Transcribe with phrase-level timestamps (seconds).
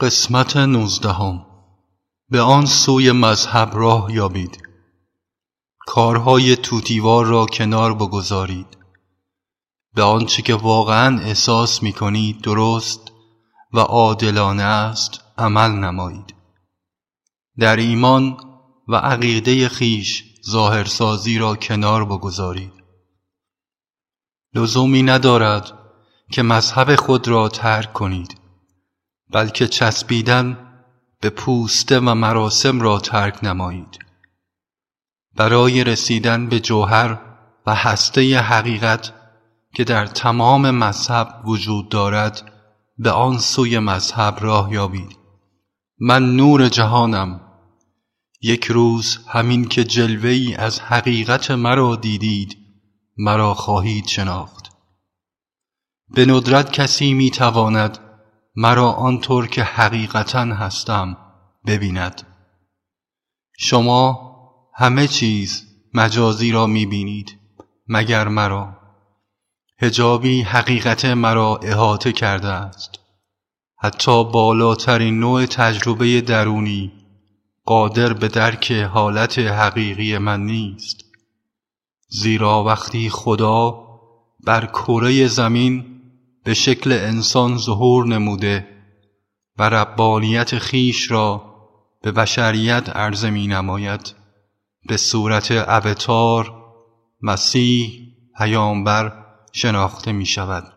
[0.00, 1.46] قسمت نوزدهم.
[2.30, 4.62] به آن سوی مذهب راه یابید.
[5.78, 8.78] کارهای توتیوار را کنار بگذارید.
[9.94, 13.12] به آنچه که واقعا احساس می کنید درست
[13.72, 16.34] و عادلانه است عمل نمایید.
[17.58, 18.36] در ایمان
[18.88, 22.72] و عقیده خیش ظاهرسازی را کنار بگذارید.
[24.54, 25.72] لزومی ندارد
[26.32, 28.35] که مذهب خود را ترک کنید.
[29.30, 30.58] بلکه چسبیدن
[31.20, 33.98] به پوسته و مراسم را ترک نمایید.
[35.36, 37.18] برای رسیدن به جوهر
[37.66, 39.12] و هسته حقیقت
[39.74, 42.52] که در تمام مذهب وجود دارد
[42.98, 45.16] به آن سوی مذهب راه یابید.
[46.00, 47.40] من نور جهانم.
[48.42, 52.56] یک روز همین که جلوه ای از حقیقت مرا دیدید
[53.18, 54.72] مرا خواهید شناخت.
[56.08, 57.98] به ندرت کسی می تواند
[58.56, 61.16] مرا آنطور که حقیقتا هستم
[61.66, 62.22] ببیند.
[63.58, 64.32] شما
[64.74, 67.38] همه چیز مجازی را می بینید
[67.88, 68.76] مگر مرا؟
[69.82, 72.90] هجابی حقیقت مرا احاطه کرده است.
[73.78, 76.92] حتی بالاترین نوع تجربه درونی
[77.64, 81.04] قادر به درک حالت حقیقی من نیست.
[82.08, 83.86] زیرا وقتی خدا
[84.44, 85.95] بر کره زمین
[86.46, 88.68] به شکل انسان ظهور نموده
[89.58, 91.54] و ربانیت خیش را
[92.02, 94.14] به بشریت عرضه می نماید
[94.88, 96.52] به صورت ابتار
[97.22, 100.75] مسیح پیامبر شناخته می شود